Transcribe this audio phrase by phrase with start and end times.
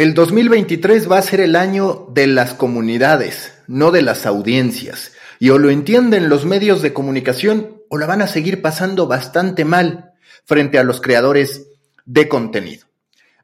[0.00, 5.12] El 2023 va a ser el año de las comunidades, no de las audiencias.
[5.38, 9.66] Y o lo entienden los medios de comunicación o la van a seguir pasando bastante
[9.66, 10.12] mal
[10.46, 11.66] frente a los creadores
[12.06, 12.86] de contenido.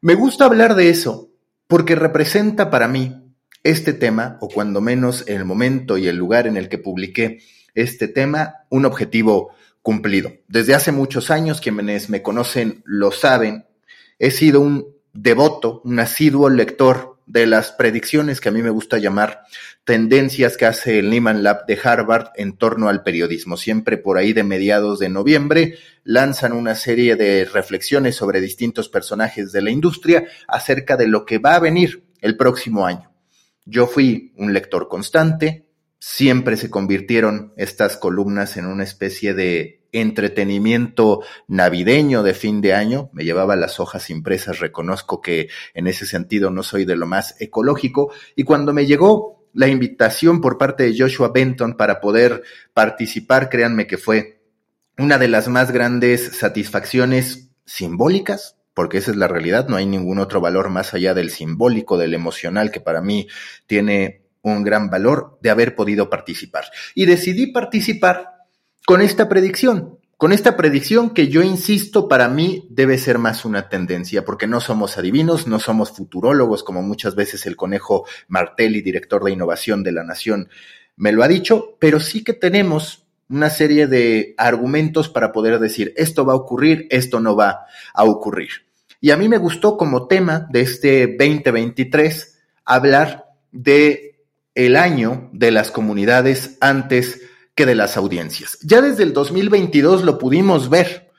[0.00, 1.28] Me gusta hablar de eso
[1.66, 6.46] porque representa para mí este tema, o cuando menos en el momento y el lugar
[6.46, 7.40] en el que publiqué
[7.74, 9.50] este tema, un objetivo
[9.82, 10.32] cumplido.
[10.48, 13.66] Desde hace muchos años, quienes me conocen lo saben,
[14.18, 18.98] he sido un devoto, un asiduo lector de las predicciones que a mí me gusta
[18.98, 19.42] llamar
[19.84, 23.56] tendencias que hace el Lehman Lab de Harvard en torno al periodismo.
[23.56, 29.52] Siempre por ahí de mediados de noviembre lanzan una serie de reflexiones sobre distintos personajes
[29.52, 33.12] de la industria acerca de lo que va a venir el próximo año.
[33.64, 41.22] Yo fui un lector constante, siempre se convirtieron estas columnas en una especie de entretenimiento
[41.48, 43.10] navideño de fin de año.
[43.12, 47.40] Me llevaba las hojas impresas, reconozco que en ese sentido no soy de lo más
[47.40, 48.12] ecológico.
[48.34, 52.42] Y cuando me llegó la invitación por parte de Joshua Benton para poder
[52.74, 54.42] participar, créanme que fue
[54.98, 60.18] una de las más grandes satisfacciones simbólicas, porque esa es la realidad, no hay ningún
[60.18, 63.28] otro valor más allá del simbólico, del emocional, que para mí
[63.66, 66.64] tiene un gran valor de haber podido participar.
[66.94, 68.35] Y decidí participar
[68.86, 73.68] con esta predicción, con esta predicción que yo insisto para mí debe ser más una
[73.68, 79.24] tendencia, porque no somos adivinos, no somos futurólogos, como muchas veces el conejo Martelli, director
[79.24, 80.48] de innovación de la Nación,
[80.94, 85.92] me lo ha dicho, pero sí que tenemos una serie de argumentos para poder decir
[85.96, 88.50] esto va a ocurrir, esto no va a ocurrir.
[89.00, 94.22] Y a mí me gustó como tema de este 2023 hablar de
[94.54, 97.20] el año de las comunidades antes
[97.56, 98.58] que de las audiencias.
[98.62, 101.10] Ya desde el 2022 lo pudimos ver.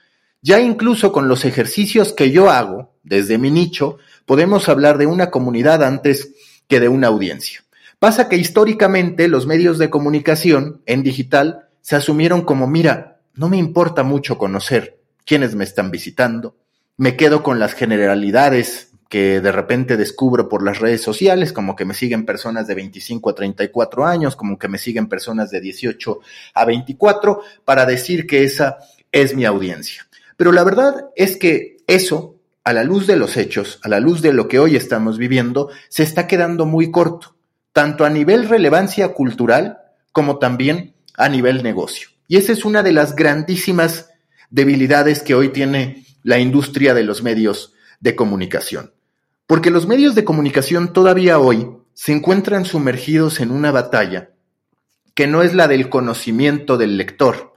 [0.42, 5.32] Ya incluso con los ejercicios que yo hago desde mi nicho, podemos hablar de una
[5.32, 6.36] comunidad antes
[6.68, 7.64] que de una audiencia.
[8.00, 13.58] Pasa que históricamente los medios de comunicación en digital se asumieron como, mira, no me
[13.58, 16.56] importa mucho conocer quiénes me están visitando,
[16.98, 21.86] me quedo con las generalidades que de repente descubro por las redes sociales, como que
[21.86, 26.20] me siguen personas de 25 a 34 años, como que me siguen personas de 18
[26.54, 28.78] a 24, para decir que esa
[29.12, 30.08] es mi audiencia.
[30.36, 34.22] Pero la verdad es que eso, a la luz de los hechos, a la luz
[34.22, 37.36] de lo que hoy estamos viviendo, se está quedando muy corto,
[37.72, 39.80] tanto a nivel relevancia cultural
[40.12, 42.10] como también a nivel negocio.
[42.28, 44.10] Y esa es una de las grandísimas
[44.50, 48.92] debilidades que hoy tiene la industria de los medios de comunicación.
[49.48, 54.32] Porque los medios de comunicación todavía hoy se encuentran sumergidos en una batalla
[55.16, 57.54] que no es la del conocimiento del lector,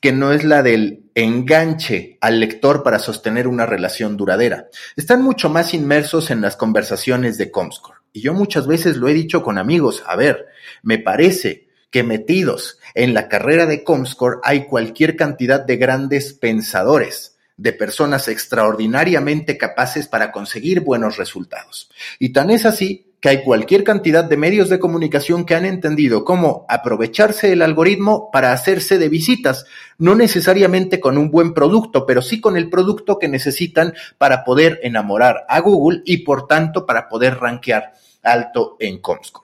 [0.00, 4.68] que no es la del enganche al lector para sostener una relación duradera.
[4.96, 8.00] Están mucho más inmersos en las conversaciones de Comscore.
[8.14, 10.46] Y yo muchas veces lo he dicho con amigos, a ver,
[10.82, 17.33] me parece que metidos en la carrera de Comscore hay cualquier cantidad de grandes pensadores
[17.56, 21.90] de personas extraordinariamente capaces para conseguir buenos resultados.
[22.18, 26.26] Y tan es así que hay cualquier cantidad de medios de comunicación que han entendido
[26.26, 29.64] cómo aprovecharse del algoritmo para hacerse de visitas,
[29.96, 34.78] no necesariamente con un buen producto, pero sí con el producto que necesitan para poder
[34.82, 39.43] enamorar a Google y por tanto para poder rankear alto en Comscore.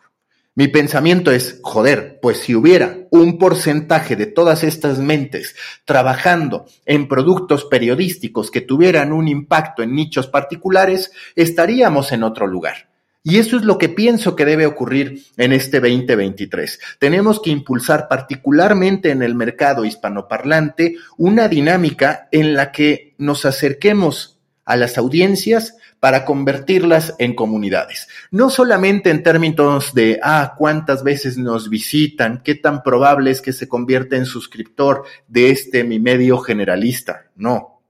[0.60, 5.56] Mi pensamiento es, joder, pues si hubiera un porcentaje de todas estas mentes
[5.86, 12.90] trabajando en productos periodísticos que tuvieran un impacto en nichos particulares, estaríamos en otro lugar.
[13.22, 16.78] Y eso es lo que pienso que debe ocurrir en este 2023.
[16.98, 24.39] Tenemos que impulsar particularmente en el mercado hispanoparlante una dinámica en la que nos acerquemos
[24.70, 28.06] a las audiencias para convertirlas en comunidades.
[28.30, 33.52] No solamente en términos de, ah, cuántas veces nos visitan, qué tan probable es que
[33.52, 37.26] se convierta en suscriptor de este mi medio generalista.
[37.34, 37.82] No.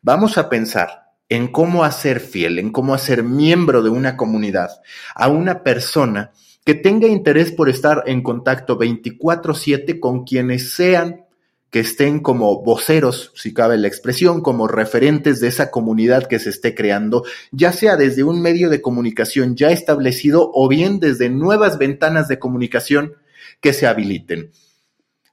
[0.00, 4.70] Vamos a pensar en cómo hacer fiel, en cómo hacer miembro de una comunidad
[5.16, 6.30] a una persona
[6.64, 11.24] que tenga interés por estar en contacto 24/7 con quienes sean
[11.70, 16.50] que estén como voceros, si cabe la expresión, como referentes de esa comunidad que se
[16.50, 21.78] esté creando, ya sea desde un medio de comunicación ya establecido o bien desde nuevas
[21.78, 23.14] ventanas de comunicación
[23.60, 24.50] que se habiliten.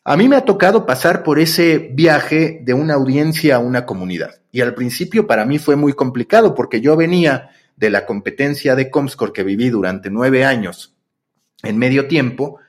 [0.04, 4.42] A mí me ha tocado pasar por ese viaje de una audiencia a una comunidad.
[4.52, 8.92] Y al principio para mí fue muy complicado porque yo venía de la competencia de
[8.92, 10.96] Comscore que viví durante nueve años
[11.64, 12.60] en medio tiempo,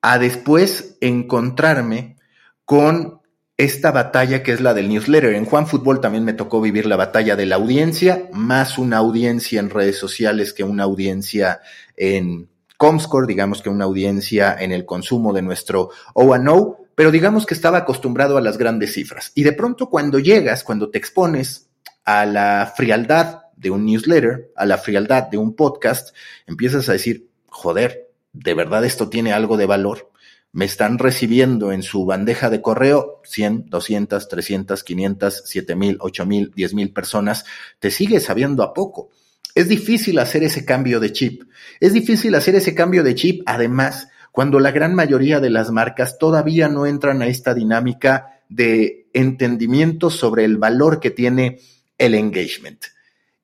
[0.00, 2.16] a después encontrarme
[2.64, 3.20] con
[3.56, 5.34] esta batalla que es la del newsletter.
[5.34, 9.60] En Juan Fútbol también me tocó vivir la batalla de la audiencia, más una audiencia
[9.60, 11.60] en redes sociales que una audiencia
[11.96, 17.54] en Comscore, digamos que una audiencia en el consumo de nuestro O&O, pero digamos que
[17.54, 19.30] estaba acostumbrado a las grandes cifras.
[19.34, 21.68] Y de pronto cuando llegas, cuando te expones
[22.04, 26.14] a la frialdad de un newsletter, a la frialdad de un podcast,
[26.46, 30.10] empiezas a decir, joder, ¿de verdad esto tiene algo de valor?
[30.54, 36.92] Me están recibiendo en su bandeja de correo 100, 200, 300, 500, 7000, 8000, 10000
[36.92, 37.44] personas.
[37.80, 39.10] Te sigue sabiendo a poco.
[39.56, 41.42] Es difícil hacer ese cambio de chip.
[41.80, 46.18] Es difícil hacer ese cambio de chip, además, cuando la gran mayoría de las marcas
[46.18, 51.58] todavía no entran a esta dinámica de entendimiento sobre el valor que tiene
[51.98, 52.84] el engagement.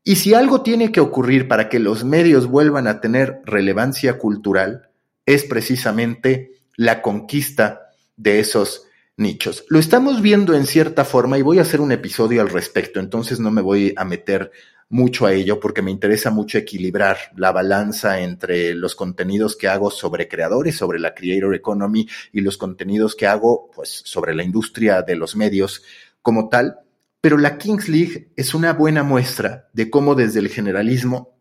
[0.05, 4.91] Y si algo tiene que ocurrir para que los medios vuelvan a tener relevancia cultural,
[5.27, 8.87] es precisamente la conquista de esos
[9.17, 9.65] nichos.
[9.69, 13.39] Lo estamos viendo en cierta forma y voy a hacer un episodio al respecto, entonces
[13.39, 14.51] no me voy a meter
[14.91, 19.91] mucho a ello porque me interesa mucho equilibrar la balanza entre los contenidos que hago
[19.91, 25.03] sobre creadores, sobre la creator economy y los contenidos que hago pues sobre la industria
[25.03, 25.83] de los medios
[26.23, 26.81] como tal.
[27.21, 31.39] Pero la Kings League es una buena muestra de cómo desde el generalismo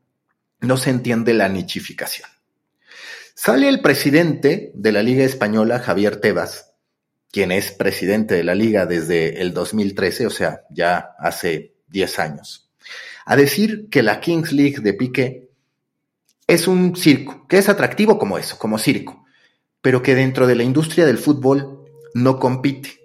[0.62, 2.30] no se entiende la nichificación.
[3.42, 6.74] Sale el presidente de la Liga Española, Javier Tebas,
[7.32, 12.70] quien es presidente de la liga desde el 2013, o sea, ya hace 10 años,
[13.26, 15.52] a decir que la Kings League de Piqué
[16.48, 19.24] es un circo, que es atractivo como eso, como circo,
[19.82, 23.00] pero que dentro de la industria del fútbol no compite.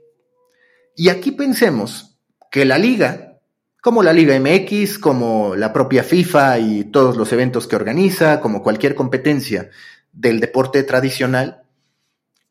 [0.96, 2.18] Y aquí pensemos
[2.50, 3.38] que la liga,
[3.80, 8.64] como la Liga MX, como la propia FIFA y todos los eventos que organiza, como
[8.64, 9.70] cualquier competencia
[10.14, 11.62] del deporte tradicional,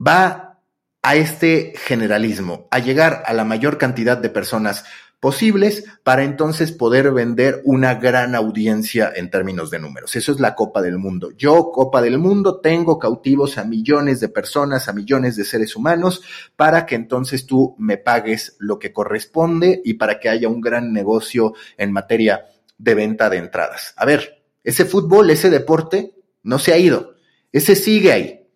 [0.05, 0.59] va
[1.01, 4.85] a este generalismo, a llegar a la mayor cantidad de personas
[5.23, 10.17] posibles para entonces poder vender una gran audiencia en términos de números.
[10.17, 11.31] Eso es la Copa del Mundo.
[11.37, 16.21] Yo, Copa del Mundo, tengo cautivos a millones de personas, a millones de seres humanos,
[16.57, 20.91] para que entonces tú me pagues lo que corresponde y para que haya un gran
[20.91, 22.45] negocio en materia
[22.77, 23.93] de venta de entradas.
[23.95, 27.12] A ver, ese fútbol, ese deporte, no se ha ido.
[27.53, 28.47] Ese sigue ahí.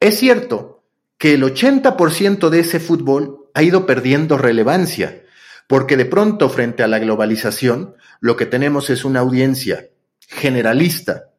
[0.00, 0.84] Es cierto
[1.18, 5.22] que el 80% de ese fútbol ha ido perdiendo relevancia
[5.68, 9.90] porque de pronto frente a la globalización, lo que tenemos es una audiencia
[10.26, 11.30] generalista,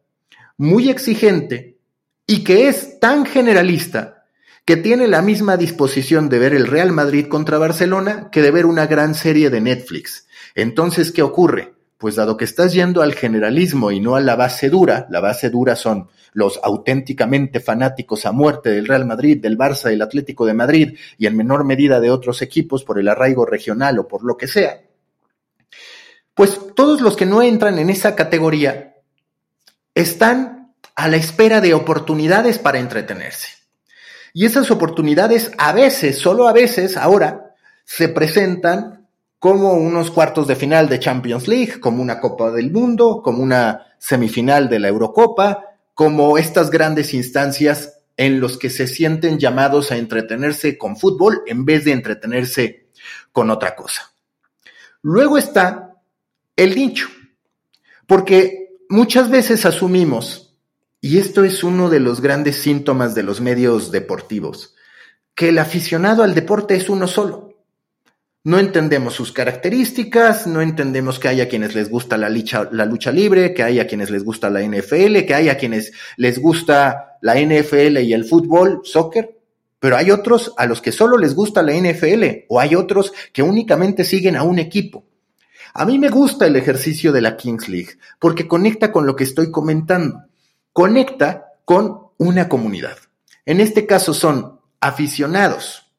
[0.55, 1.77] muy exigente
[2.27, 4.25] y que es tan generalista
[4.65, 8.67] que tiene la misma disposición de ver el Real Madrid contra Barcelona que de ver
[8.67, 10.27] una gran serie de Netflix.
[10.53, 11.73] Entonces, ¿qué ocurre?
[11.99, 15.49] Pues dado que estás yendo al generalismo y no a la base dura, la base
[15.49, 20.53] dura son los auténticamente fanáticos a muerte del Real Madrid, del Barça, del Atlético de
[20.53, 24.37] Madrid y en menor medida de otros equipos por el arraigo regional o por lo
[24.37, 24.81] que sea,
[26.33, 28.95] pues todos los que no entran en esa categoría
[29.93, 33.49] están a la espera de oportunidades para entretenerse.
[34.33, 38.98] Y esas oportunidades a veces, solo a veces, ahora, se presentan
[39.39, 43.88] como unos cuartos de final de Champions League, como una Copa del Mundo, como una
[43.97, 45.63] semifinal de la Eurocopa,
[45.94, 51.63] como estas grandes instancias en los que se sienten llamados a entretenerse con fútbol en
[51.63, 52.88] vez de entretenerse
[53.31, 54.12] con otra cosa.
[55.01, 55.95] Luego está
[56.57, 57.07] el nicho,
[58.06, 60.57] porque muchas veces asumimos,
[61.00, 64.75] y esto es uno de los grandes síntomas de los medios deportivos,
[65.33, 67.48] que el aficionado al deporte es uno solo
[68.43, 73.11] no entendemos sus características, no entendemos que hay quienes les gusta la lucha, la lucha
[73.11, 77.17] libre, que hay a quienes les gusta la NFL, que hay a quienes les gusta
[77.21, 79.37] la NFL y el fútbol, soccer,
[79.79, 83.43] pero hay otros a los que solo les gusta la NFL o hay otros que
[83.43, 85.05] únicamente siguen a un equipo.
[85.73, 89.25] A mí me gusta el ejercicio de la Kings League porque conecta con lo que
[89.25, 90.23] estoy comentando,
[90.73, 92.97] conecta con una comunidad.
[93.45, 95.91] En este caso son aficionados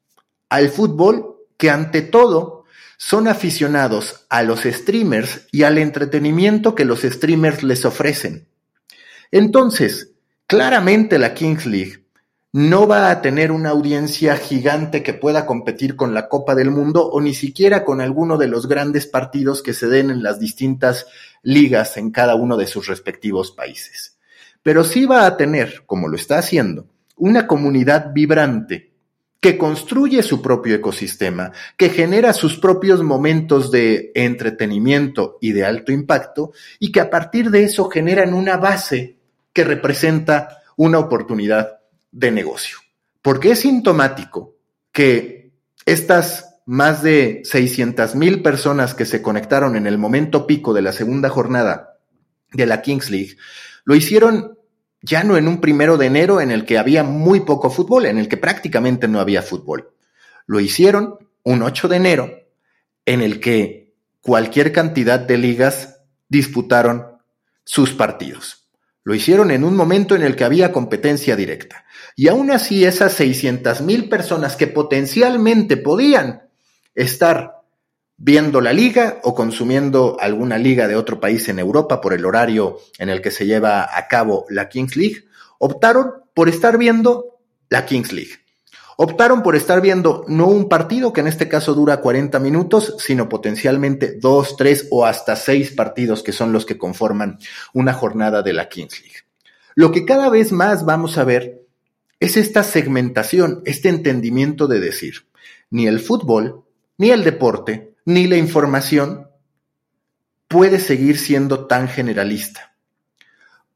[0.48, 2.64] al fútbol que ante todo
[2.96, 8.48] son aficionados a los streamers y al entretenimiento que los streamers les ofrecen.
[9.30, 10.14] Entonces,
[10.46, 12.04] claramente la Kings League
[12.52, 17.06] no va a tener una audiencia gigante que pueda competir con la Copa del Mundo
[17.06, 21.06] o ni siquiera con alguno de los grandes partidos que se den en las distintas
[21.42, 24.18] ligas en cada uno de sus respectivos países.
[24.62, 26.86] Pero sí va a tener, como lo está haciendo,
[27.16, 28.89] una comunidad vibrante
[29.40, 35.92] que construye su propio ecosistema, que genera sus propios momentos de entretenimiento y de alto
[35.92, 39.16] impacto, y que a partir de eso generan una base
[39.52, 41.80] que representa una oportunidad
[42.12, 42.78] de negocio.
[43.22, 44.56] Porque es sintomático
[44.92, 45.52] que
[45.86, 50.92] estas más de 600 mil personas que se conectaron en el momento pico de la
[50.92, 51.98] segunda jornada
[52.52, 53.36] de la Kings League,
[53.84, 54.59] lo hicieron
[55.02, 58.18] ya no en un primero de enero en el que había muy poco fútbol, en
[58.18, 59.94] el que prácticamente no había fútbol.
[60.46, 62.30] Lo hicieron un 8 de enero
[63.06, 67.18] en el que cualquier cantidad de ligas disputaron
[67.64, 68.68] sus partidos.
[69.02, 71.84] Lo hicieron en un momento en el que había competencia directa.
[72.16, 76.42] Y aún así esas 600 mil personas que potencialmente podían
[76.94, 77.59] estar
[78.22, 82.78] viendo la liga o consumiendo alguna liga de otro país en Europa por el horario
[82.98, 85.24] en el que se lleva a cabo la Kings League,
[85.58, 88.32] optaron por estar viendo la Kings League.
[88.98, 93.30] Optaron por estar viendo no un partido que en este caso dura 40 minutos, sino
[93.30, 97.38] potencialmente dos, tres o hasta seis partidos que son los que conforman
[97.72, 99.20] una jornada de la Kings League.
[99.74, 101.62] Lo que cada vez más vamos a ver
[102.18, 105.26] es esta segmentación, este entendimiento de decir,
[105.70, 106.64] ni el fútbol,
[106.98, 109.28] ni el deporte, ni la información
[110.48, 112.74] puede seguir siendo tan generalista.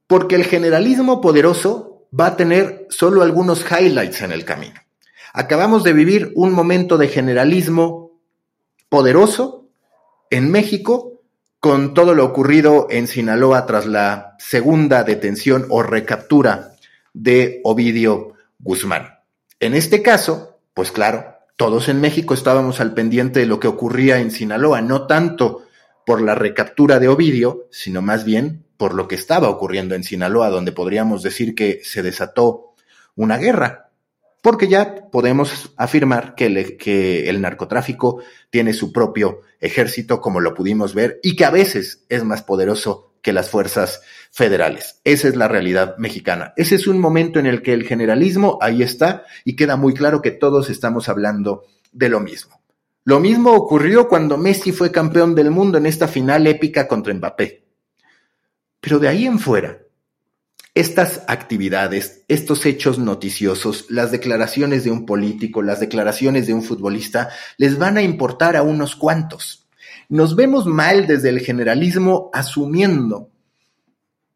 [0.06, 4.80] Porque el generalismo poderoso va a tener solo algunos highlights en el camino.
[5.32, 8.20] Acabamos de vivir un momento de generalismo
[8.88, 9.68] poderoso
[10.30, 11.22] en México
[11.60, 16.76] con todo lo ocurrido en Sinaloa tras la segunda detención o recaptura
[17.12, 19.20] de Ovidio Guzmán.
[19.60, 24.18] En este caso, pues claro, todos en México estábamos al pendiente de lo que ocurría
[24.18, 25.62] en Sinaloa, no tanto
[26.04, 30.50] por la recaptura de Ovidio, sino más bien por lo que estaba ocurriendo en Sinaloa,
[30.50, 32.74] donde podríamos decir que se desató
[33.14, 33.92] una guerra.
[34.42, 38.20] Porque ya podemos afirmar que, el narcotráfico
[38.50, 43.13] tiene su propio ejército, como lo pudimos ver, y que a veces es más poderoso
[43.24, 45.00] que las fuerzas federales.
[45.02, 46.52] Esa es la realidad mexicana.
[46.56, 50.20] Ese es un momento en el que el generalismo ahí está y queda muy claro
[50.20, 52.60] que todos estamos hablando de lo mismo.
[53.04, 57.64] Lo mismo ocurrió cuando Messi fue campeón del mundo en esta final épica contra Mbappé.
[58.80, 59.78] Pero de ahí en fuera,
[60.74, 67.30] estas actividades, estos hechos noticiosos, las declaraciones de un político, las declaraciones de un futbolista,
[67.56, 69.63] les van a importar a unos cuantos.
[70.14, 73.32] Nos vemos mal desde el generalismo asumiendo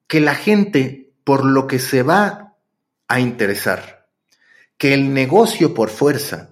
[0.09, 2.57] que la gente por lo que se va
[3.07, 4.09] a interesar,
[4.77, 6.51] que el negocio por fuerza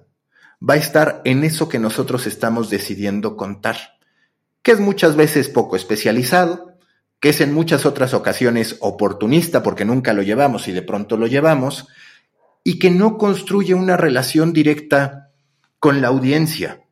[0.63, 3.99] va a estar en eso que nosotros estamos decidiendo contar,
[4.63, 6.75] que es muchas veces poco especializado,
[7.19, 11.27] que es en muchas otras ocasiones oportunista porque nunca lo llevamos y de pronto lo
[11.27, 11.89] llevamos,
[12.63, 15.33] y que no construye una relación directa
[15.81, 16.86] con la audiencia.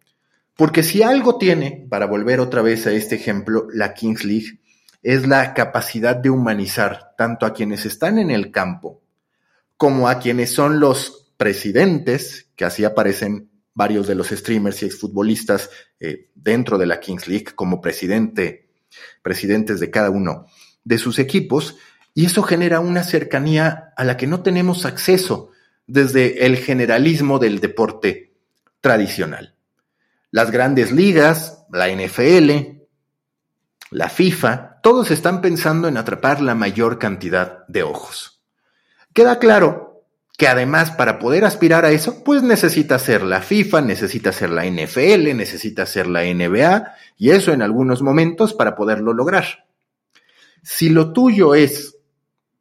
[0.56, 4.60] Porque si algo tiene, para volver otra vez a este ejemplo, la Kings League,
[5.02, 9.02] es la capacidad de humanizar tanto a quienes están en el campo
[9.76, 15.68] como a quienes son los presidentes, que así aparecen varios de los streamers y exfutbolistas
[15.98, 18.68] eh, dentro de la Kings League como presidente
[19.22, 20.46] presidentes de cada uno
[20.84, 21.76] de sus equipos,
[22.14, 25.50] y eso genera una cercanía a la que no tenemos acceso
[25.86, 28.32] desde el generalismo del deporte
[28.80, 29.53] tradicional.
[30.34, 32.80] Las grandes ligas, la NFL,
[33.92, 38.42] la FIFA, todos están pensando en atrapar la mayor cantidad de ojos.
[39.12, 40.02] Queda claro
[40.36, 44.66] que además para poder aspirar a eso, pues necesita ser la FIFA, necesita ser la
[44.66, 49.68] NFL, necesita ser la NBA, y eso en algunos momentos para poderlo lograr.
[50.64, 51.96] Si lo tuyo es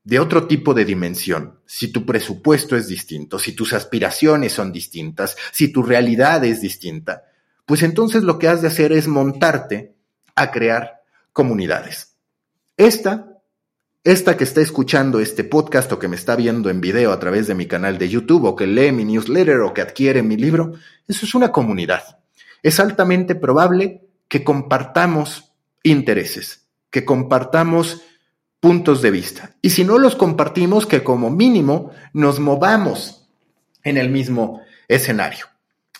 [0.03, 5.35] de otro tipo de dimensión, si tu presupuesto es distinto, si tus aspiraciones son distintas,
[5.51, 7.23] si tu realidad es distinta,
[7.65, 9.95] pues entonces lo que has de hacer es montarte
[10.35, 11.01] a crear
[11.31, 12.15] comunidades.
[12.77, 13.33] Esta
[14.03, 17.47] esta que está escuchando este podcast o que me está viendo en video a través
[17.47, 20.73] de mi canal de YouTube o que lee mi newsletter o que adquiere mi libro,
[21.07, 22.19] eso es una comunidad.
[22.61, 25.53] Es altamente probable que compartamos
[25.83, 28.01] intereses, que compartamos
[28.59, 29.55] puntos de vista.
[29.61, 33.29] Y si no los compartimos, que como mínimo nos movamos
[33.83, 35.45] en el mismo escenario.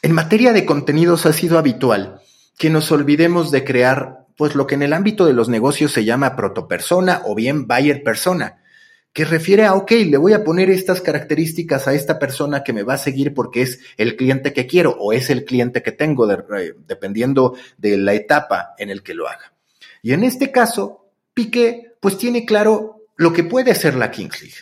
[0.04, 2.20] En materia de contenidos ha sido habitual
[2.58, 6.04] que nos olvidemos de crear pues lo que en el ámbito de los negocios se
[6.04, 8.62] llama protopersona o bien buyer persona,
[9.14, 12.84] que refiere a, ok, le voy a poner estas características a esta persona que me
[12.84, 16.28] va a seguir porque es el cliente que quiero o es el cliente que tengo,
[16.28, 19.54] dependiendo de la etapa en el que lo haga.
[20.02, 24.58] Y en este caso, Piqué pues tiene claro lo que puede ser la Kings League.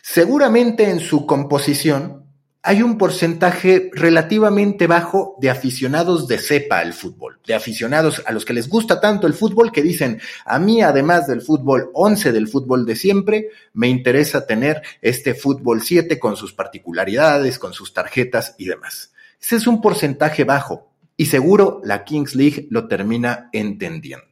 [0.00, 2.21] Seguramente en su composición
[2.64, 8.44] hay un porcentaje relativamente bajo de aficionados de cepa al fútbol, de aficionados a los
[8.44, 12.46] que les gusta tanto el fútbol que dicen, a mí además del fútbol 11 del
[12.46, 18.54] fútbol de siempre, me interesa tener este fútbol 7 con sus particularidades, con sus tarjetas
[18.58, 19.12] y demás.
[19.40, 24.26] Ese es un porcentaje bajo, Y seguro la Kings League lo termina entendiendo.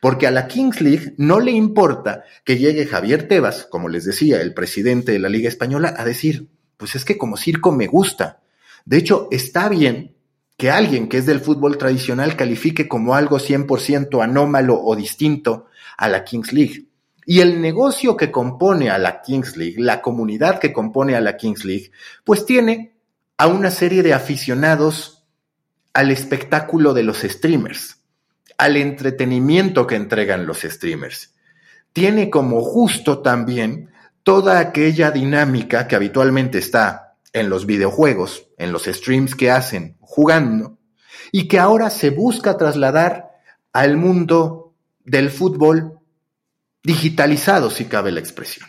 [0.00, 4.40] Porque a la Kings League no le importa que llegue Javier Tebas, como les decía,
[4.40, 6.48] el presidente de la Liga Española, a decir,
[6.80, 8.40] pues es que como circo me gusta.
[8.84, 10.16] De hecho, está bien
[10.56, 16.08] que alguien que es del fútbol tradicional califique como algo 100% anómalo o distinto a
[16.08, 16.86] la Kings League.
[17.24, 21.36] Y el negocio que compone a la Kings League, la comunidad que compone a la
[21.36, 21.92] Kings League,
[22.24, 22.96] pues tiene
[23.36, 25.24] a una serie de aficionados
[25.92, 28.00] al espectáculo de los streamers
[28.60, 31.32] al entretenimiento que entregan los streamers.
[31.94, 33.89] Tiene como justo también
[34.30, 40.78] toda aquella dinámica que habitualmente está en los videojuegos, en los streams que hacen jugando,
[41.32, 43.32] y que ahora se busca trasladar
[43.72, 45.98] al mundo del fútbol
[46.84, 48.68] digitalizado, si cabe la expresión.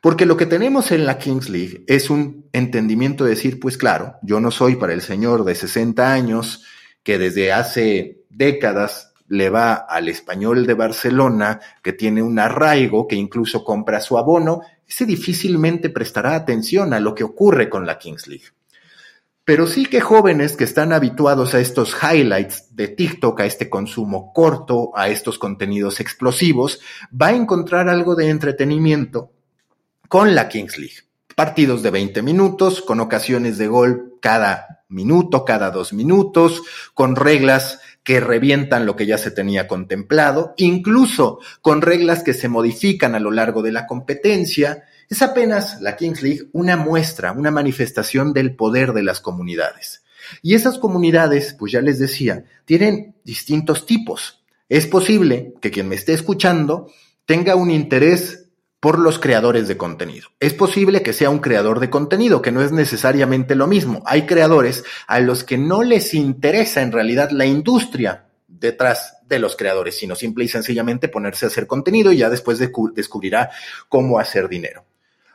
[0.00, 4.14] Porque lo que tenemos en la Kings League es un entendimiento de decir, pues claro,
[4.22, 6.62] yo no soy para el señor de 60 años
[7.02, 13.16] que desde hace décadas le va al español de Barcelona, que tiene un arraigo, que
[13.16, 18.26] incluso compra su abono, ese difícilmente prestará atención a lo que ocurre con la Kings
[18.26, 18.46] League.
[19.44, 24.32] Pero sí que jóvenes que están habituados a estos highlights de TikTok, a este consumo
[24.32, 29.32] corto, a estos contenidos explosivos, va a encontrar algo de entretenimiento
[30.08, 30.96] con la Kings League.
[31.36, 36.62] Partidos de 20 minutos, con ocasiones de gol cada minuto, cada dos minutos,
[36.94, 42.48] con reglas que revientan lo que ya se tenía contemplado, incluso con reglas que se
[42.48, 47.50] modifican a lo largo de la competencia, es apenas la Kings League una muestra, una
[47.50, 50.02] manifestación del poder de las comunidades.
[50.42, 54.44] Y esas comunidades, pues ya les decía, tienen distintos tipos.
[54.68, 56.90] Es posible que quien me esté escuchando
[57.26, 58.43] tenga un interés
[58.84, 60.28] por los creadores de contenido.
[60.40, 64.02] Es posible que sea un creador de contenido, que no es necesariamente lo mismo.
[64.04, 69.56] Hay creadores a los que no les interesa en realidad la industria detrás de los
[69.56, 73.48] creadores, sino simple y sencillamente ponerse a hacer contenido y ya después descubrirá
[73.88, 74.84] cómo hacer dinero.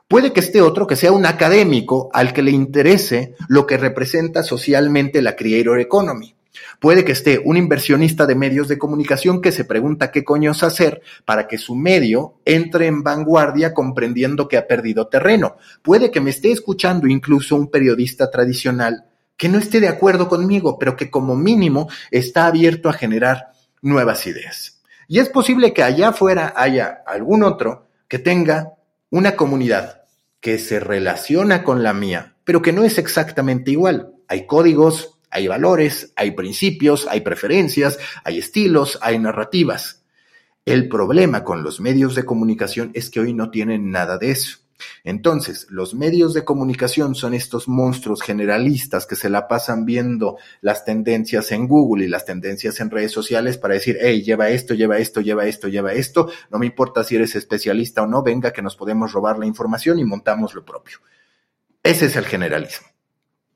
[0.08, 4.44] Puede que esté otro que sea un académico al que le interese lo que representa
[4.44, 6.36] socialmente la creator economy.
[6.80, 11.02] Puede que esté un inversionista de medios de comunicación que se pregunta qué coños hacer
[11.26, 15.58] para que su medio entre en vanguardia comprendiendo que ha perdido terreno.
[15.82, 20.80] Puede que me esté escuchando incluso un periodista tradicional que no esté de acuerdo conmigo,
[20.80, 24.82] pero que como mínimo está abierto a generar nuevas ideas.
[25.08, 28.74] Y es posible que allá afuera haya algún otro que tenga
[29.10, 30.04] una comunidad
[30.40, 34.14] que se relaciona con la mía, pero que no es exactamente igual.
[34.28, 40.04] Hay códigos, hay valores, hay principios, hay preferencias, hay estilos, hay narrativas.
[40.66, 44.60] El problema con los medios de comunicación es que hoy no tienen nada de eso.
[45.04, 50.86] Entonces, los medios de comunicación son estos monstruos generalistas que se la pasan viendo las
[50.86, 54.98] tendencias en Google y las tendencias en redes sociales para decir, hey, lleva esto, lleva
[54.98, 58.62] esto, lleva esto, lleva esto, no me importa si eres especialista o no, venga que
[58.62, 61.00] nos podemos robar la información y montamos lo propio.
[61.84, 62.88] Ese es el generalismo.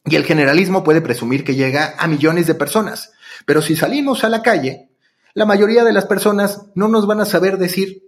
[0.06, 3.12] Y el generalismo puede presumir que llega a millones de personas.
[3.46, 4.90] Pero si salimos a la calle,
[5.34, 8.04] la mayoría de las personas no nos van a saber decir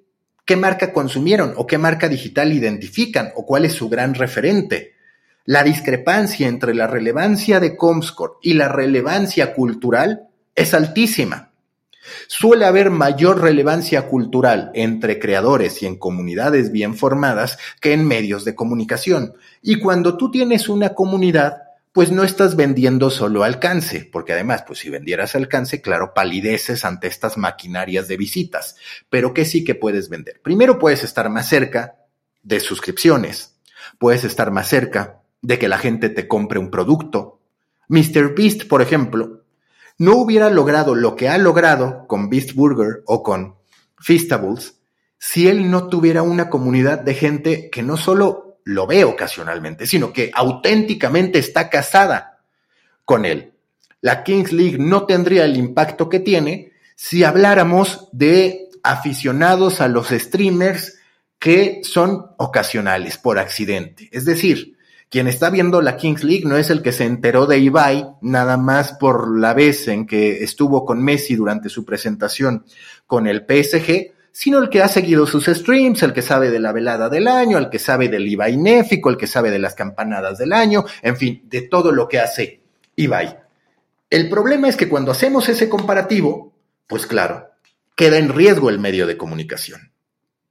[0.46, 4.94] qué marca consumieron o qué marca digital identifican o cuál es su gran referente.
[5.46, 11.52] La discrepancia entre la relevancia de Comscore y la relevancia cultural es altísima.
[12.28, 18.46] Suele haber mayor relevancia cultural entre creadores y en comunidades bien formadas que en medios
[18.46, 19.34] de comunicación.
[19.62, 21.65] Y cuando tú tienes una comunidad,
[21.96, 27.08] pues no estás vendiendo solo alcance, porque además, pues si vendieras alcance, claro, palideces ante
[27.08, 28.76] estas maquinarias de visitas,
[29.10, 30.42] pero ¿qué sí que puedes vender?
[30.42, 31.96] Primero puedes estar más cerca
[32.44, 33.62] de suscripciones,
[33.98, 37.40] puedes estar más cerca de que la gente te compre un producto.
[37.88, 38.36] Mr.
[38.36, 39.46] Beast, por ejemplo,
[39.98, 43.56] no hubiera logrado lo que ha logrado con Beast Burger o con
[44.00, 44.82] Feastables
[45.18, 50.12] si él no tuviera una comunidad de gente que no solo lo ve ocasionalmente, sino
[50.12, 52.42] que auténticamente está casada
[53.06, 53.54] con él.
[54.02, 60.10] La Kings League no tendría el impacto que tiene si habláramos de aficionados a los
[60.10, 60.98] streamers
[61.40, 64.10] que son ocasionales por accidente.
[64.12, 64.78] Es decir,
[65.10, 68.58] quien está viendo la Kings League no es el que se enteró de Ibai nada
[68.58, 72.66] más por la vez en que estuvo con Messi durante su presentación
[73.06, 76.74] con el PSG, sino el que ha seguido sus streams, el que sabe de la
[76.74, 80.38] velada del año, el que sabe del IVA inéfico, el que sabe de las campanadas
[80.38, 82.62] del año, en fin, de todo lo que hace
[82.98, 83.40] Ibai.
[84.10, 86.52] El problema es que cuando hacemos ese comparativo,
[86.86, 87.52] pues claro,
[87.96, 89.94] queda en riesgo el medio de comunicación.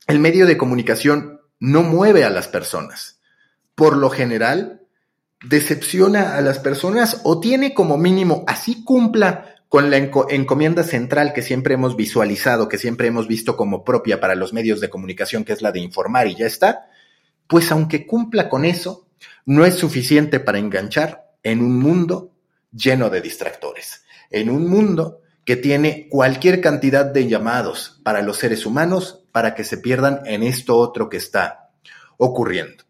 [0.07, 3.21] El medio de comunicación no mueve a las personas.
[3.75, 4.81] Por lo general,
[5.47, 11.43] decepciona a las personas o tiene como mínimo, así cumpla con la encomienda central que
[11.43, 15.53] siempre hemos visualizado, que siempre hemos visto como propia para los medios de comunicación, que
[15.53, 16.87] es la de informar y ya está,
[17.49, 19.09] pues aunque cumpla con eso,
[19.47, 22.37] no es suficiente para enganchar en un mundo
[22.71, 28.67] lleno de distractores, en un mundo que tiene cualquier cantidad de llamados para los seres
[28.67, 31.73] humanos para que se pierdan en esto otro que está
[32.17, 32.85] ocurriendo.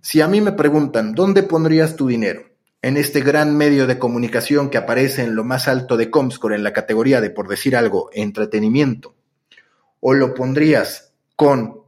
[0.00, 2.51] Si a mí me preguntan, ¿dónde pondrías tu dinero?
[2.84, 6.64] En este gran medio de comunicación que aparece en lo más alto de Comscore en
[6.64, 9.14] la categoría de, por decir algo, entretenimiento.
[10.00, 11.82] O lo pondrías con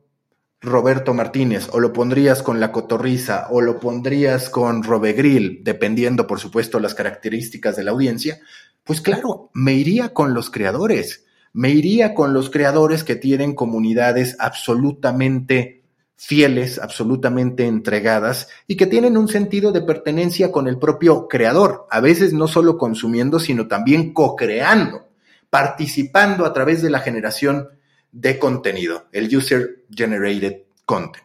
[0.61, 6.39] Roberto Martínez, o lo pondrías con La Cotorriza, o lo pondrías con Robegril, dependiendo, por
[6.39, 8.39] supuesto, las características de la audiencia,
[8.85, 14.37] pues claro, me iría con los creadores, me iría con los creadores que tienen comunidades
[14.39, 15.84] absolutamente
[16.17, 22.01] fieles, absolutamente entregadas y que tienen un sentido de pertenencia con el propio creador, a
[22.01, 25.09] veces no solo consumiendo, sino también co-creando,
[25.51, 27.69] participando a través de la generación
[28.13, 31.25] de contenido, el user generated content.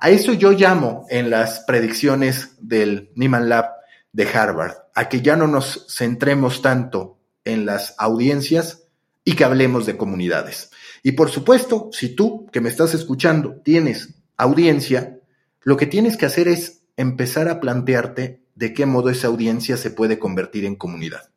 [0.00, 3.66] A eso yo llamo en las predicciones del Nieman Lab
[4.12, 8.84] de Harvard, a que ya no nos centremos tanto en las audiencias
[9.24, 10.70] y que hablemos de comunidades.
[11.02, 15.18] Y por supuesto, si tú que me estás escuchando tienes audiencia,
[15.62, 19.90] lo que tienes que hacer es empezar a plantearte de qué modo esa audiencia se
[19.90, 21.30] puede convertir en comunidad.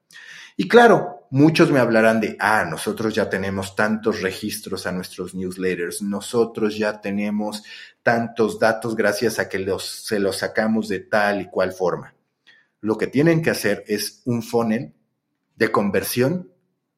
[0.58, 6.02] Y claro, muchos me hablarán de, ah, nosotros ya tenemos tantos registros a nuestros newsletters,
[6.02, 7.64] nosotros ya tenemos
[8.04, 12.16] tantos datos gracias a que los, se los sacamos de tal y cual forma
[12.86, 14.94] lo que tienen que hacer es un funnel
[15.56, 16.52] de conversión,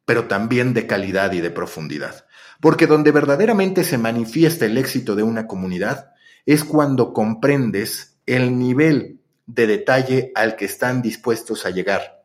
[0.04, 2.27] pero también de calidad y de profundidad.
[2.60, 6.12] Porque donde verdaderamente se manifiesta el éxito de una comunidad
[6.46, 12.24] es cuando comprendes el nivel de detalle al que están dispuestos a llegar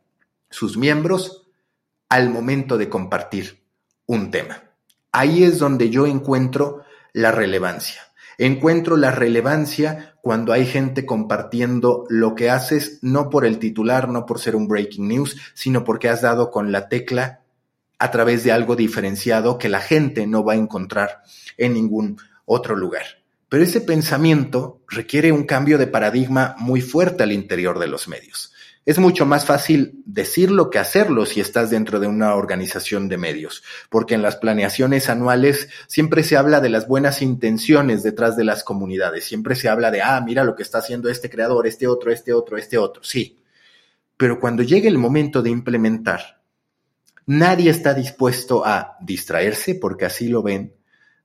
[0.50, 1.48] sus miembros
[2.08, 3.62] al momento de compartir
[4.06, 4.64] un tema.
[5.12, 8.00] Ahí es donde yo encuentro la relevancia.
[8.38, 14.26] Encuentro la relevancia cuando hay gente compartiendo lo que haces, no por el titular, no
[14.26, 17.41] por ser un breaking news, sino porque has dado con la tecla
[18.02, 21.22] a través de algo diferenciado que la gente no va a encontrar
[21.56, 23.04] en ningún otro lugar.
[23.48, 28.52] Pero ese pensamiento requiere un cambio de paradigma muy fuerte al interior de los medios.
[28.84, 33.62] Es mucho más fácil decirlo que hacerlo si estás dentro de una organización de medios,
[33.88, 38.64] porque en las planeaciones anuales siempre se habla de las buenas intenciones detrás de las
[38.64, 42.10] comunidades, siempre se habla de, ah, mira lo que está haciendo este creador, este otro,
[42.10, 43.38] este otro, este otro, sí.
[44.16, 46.41] Pero cuando llegue el momento de implementar,
[47.26, 50.74] nadie está dispuesto a distraerse, porque así lo ven,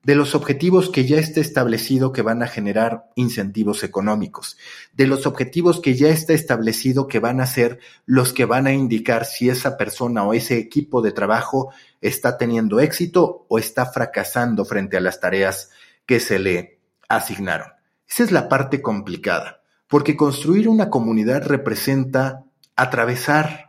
[0.04, 4.58] de los objetivos que ya está establecido que van a generar incentivos económicos,
[4.94, 8.74] de los objetivos que ya está establecido que van a ser los que van a
[8.74, 14.64] indicar si esa persona o ese equipo de trabajo está teniendo éxito o está fracasando
[14.64, 15.72] frente a las tareas
[16.06, 16.80] que se le
[17.10, 17.68] asignaron.
[18.08, 22.46] Esa es la parte complicada, porque construir una comunidad representa
[22.78, 23.67] atravesar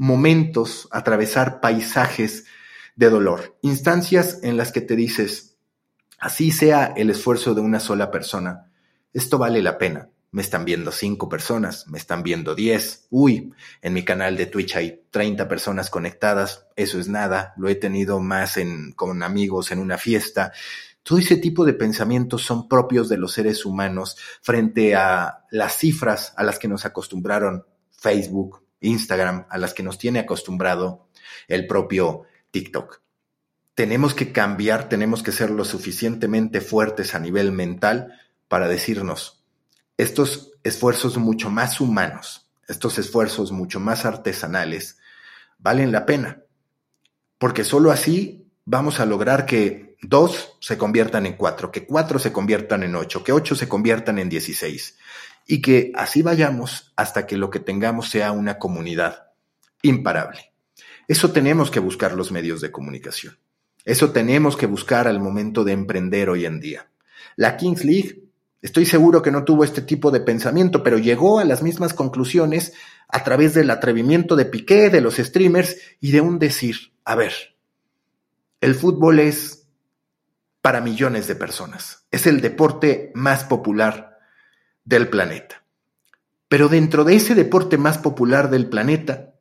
[0.00, 2.46] momentos, atravesar paisajes
[2.96, 5.50] de dolor, instancias en las que te dices,
[6.20, 8.70] Así sea el esfuerzo de una sola persona,
[9.14, 10.10] esto vale la pena.
[10.32, 13.06] Me están viendo cinco personas, me están viendo diez.
[13.08, 16.66] Uy, en mi canal de Twitch hay 30 personas conectadas.
[16.76, 17.54] Eso es nada.
[17.56, 20.52] Lo he tenido más en, con amigos en una fiesta.
[21.02, 26.34] Todo ese tipo de pensamientos son propios de los seres humanos frente a las cifras
[26.36, 31.08] a las que nos acostumbraron Facebook, Instagram, a las que nos tiene acostumbrado
[31.48, 33.00] el propio TikTok.
[33.74, 39.44] Tenemos que cambiar, tenemos que ser lo suficientemente fuertes a nivel mental para decirnos,
[39.96, 44.98] estos esfuerzos mucho más humanos, estos esfuerzos mucho más artesanales,
[45.58, 46.42] valen la pena,
[47.38, 52.32] porque solo así vamos a lograr que dos se conviertan en cuatro, que cuatro se
[52.32, 54.98] conviertan en ocho, que ocho se conviertan en dieciséis,
[55.50, 59.32] y que así vayamos hasta que lo que tengamos sea una comunidad
[59.82, 60.52] imparable.
[61.08, 63.36] Eso tenemos que buscar los medios de comunicación.
[63.84, 66.88] Eso tenemos que buscar al momento de emprender hoy en día.
[67.34, 68.22] La Kings League,
[68.62, 72.72] estoy seguro que no tuvo este tipo de pensamiento, pero llegó a las mismas conclusiones
[73.08, 77.32] a través del atrevimiento de Piqué, de los streamers y de un decir, a ver,
[78.60, 79.66] el fútbol es
[80.62, 84.10] para millones de personas, es el deporte más popular
[84.90, 85.62] del planeta.
[86.48, 89.34] Pero dentro de ese deporte más popular del planeta,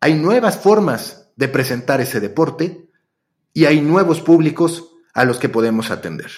[0.00, 2.88] hay nuevas formas de presentar ese deporte
[3.52, 6.30] y hay nuevos públicos a los que podemos atender.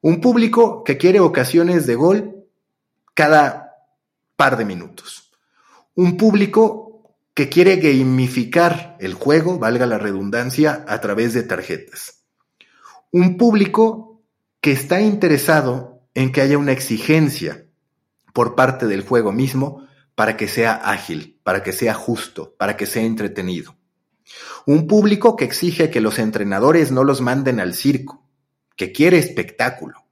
[0.00, 2.46] Un público que quiere ocasiones de gol
[3.12, 3.76] cada
[4.36, 5.30] par de minutos.
[5.94, 12.22] Un público que quiere gamificar el juego, valga la redundancia, a través de tarjetas.
[13.10, 14.22] Un público
[14.62, 17.66] que está interesado en que haya una exigencia
[18.32, 22.86] por parte del juego mismo para que sea ágil, para que sea justo, para que
[22.86, 23.76] sea entretenido.
[24.66, 28.26] Un público que exige que los entrenadores no los manden al circo,
[28.76, 30.06] que quiere espectáculo,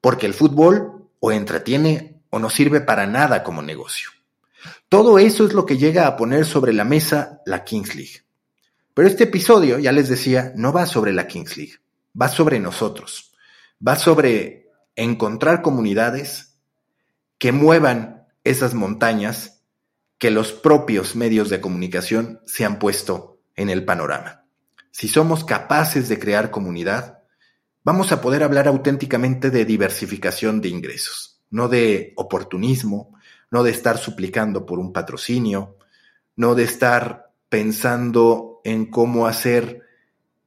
[0.00, 4.10] porque el fútbol o entretiene o no sirve para nada como negocio.
[4.88, 8.22] Todo eso es lo que llega a poner sobre la mesa la Kings League.
[8.94, 11.74] Pero este episodio, ya les decía, no va sobre la Kings League,
[12.20, 13.32] va sobre nosotros,
[13.86, 16.45] va sobre encontrar comunidades
[17.38, 19.62] que muevan esas montañas
[20.18, 24.44] que los propios medios de comunicación se han puesto en el panorama.
[24.90, 27.18] Si somos capaces de crear comunidad,
[27.84, 33.14] vamos a poder hablar auténticamente de diversificación de ingresos, no de oportunismo,
[33.50, 35.76] no de estar suplicando por un patrocinio,
[36.34, 39.82] no de estar pensando en cómo hacer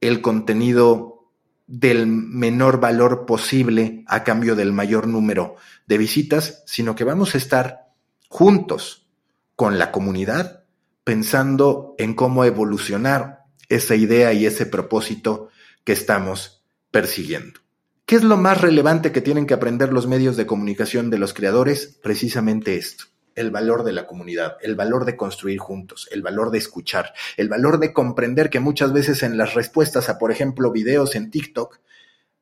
[0.00, 1.28] el contenido
[1.66, 5.54] del menor valor posible a cambio del mayor número
[5.90, 7.88] de visitas, sino que vamos a estar
[8.28, 9.08] juntos
[9.56, 10.62] con la comunidad
[11.02, 15.48] pensando en cómo evolucionar esa idea y ese propósito
[15.82, 17.58] que estamos persiguiendo.
[18.06, 21.34] ¿Qué es lo más relevante que tienen que aprender los medios de comunicación de los
[21.34, 21.98] creadores?
[22.00, 26.58] Precisamente esto, el valor de la comunidad, el valor de construir juntos, el valor de
[26.58, 31.16] escuchar, el valor de comprender que muchas veces en las respuestas a, por ejemplo, videos
[31.16, 31.80] en TikTok,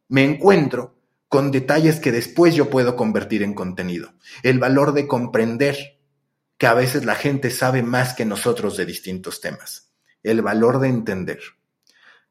[0.09, 0.98] me encuentro
[1.29, 5.99] con detalles que después yo puedo convertir en contenido, el valor de comprender
[6.57, 9.93] que a veces la gente sabe más que nosotros de distintos temas.
[10.23, 11.39] El valor de entender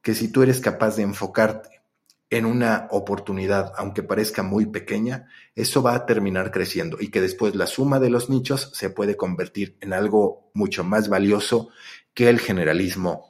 [0.01, 1.81] que si tú eres capaz de enfocarte
[2.29, 7.55] en una oportunidad, aunque parezca muy pequeña, eso va a terminar creciendo y que después
[7.55, 11.69] la suma de los nichos se puede convertir en algo mucho más valioso
[12.13, 13.29] que el generalismo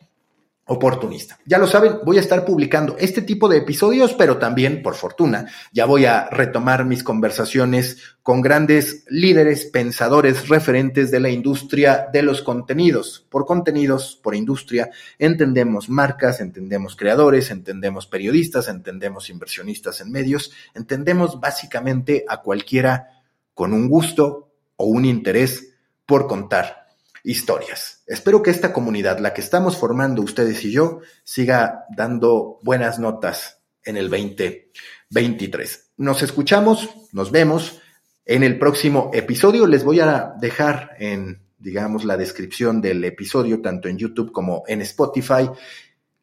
[0.68, 1.40] oportunista.
[1.46, 5.48] Ya lo saben, voy a estar publicando este tipo de episodios, pero también, por fortuna,
[5.72, 12.22] ya voy a retomar mis conversaciones con grandes líderes, pensadores, referentes de la industria de
[12.22, 13.26] los contenidos.
[13.30, 21.40] Por contenidos, por industria, entendemos marcas, entendemos creadores, entendemos periodistas, entendemos inversionistas en medios, entendemos
[21.40, 25.74] básicamente a cualquiera con un gusto o un interés
[26.06, 26.88] por contar
[27.24, 27.97] historias.
[28.08, 33.60] Espero que esta comunidad, la que estamos formando ustedes y yo, siga dando buenas notas
[33.84, 35.92] en el 2023.
[35.98, 37.82] Nos escuchamos, nos vemos
[38.26, 39.68] en el próximo episodio.
[39.68, 44.82] Les voy a dejar en, digamos, la descripción del episodio, tanto en YouTube como en
[44.82, 45.50] Spotify,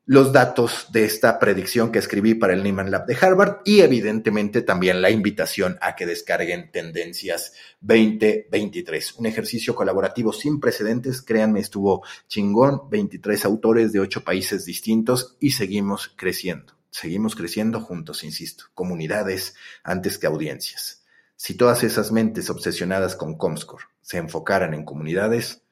[0.06, 4.60] los datos de esta predicción que escribí para el Neiman Lab de Harvard y evidentemente
[4.60, 9.14] también la invitación a que descarguen Tendencias 2023.
[9.14, 15.52] Un ejercicio colaborativo sin precedentes, créanme, estuvo chingón, 23 autores de 8 países distintos y
[15.52, 16.74] seguimos creciendo.
[16.90, 21.02] Seguimos creciendo juntos, insisto, comunidades antes que audiencias.
[21.34, 25.63] Si todas esas mentes obsesionadas con Comscore se enfocaran en comunidades,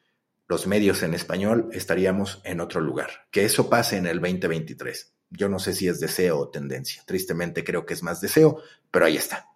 [0.49, 3.27] los medios en español estaríamos en otro lugar.
[3.31, 5.15] Que eso pase en el 2023.
[5.31, 7.03] Yo no sé si es deseo o tendencia.
[7.07, 9.52] Tristemente creo que es más deseo, pero ahí está.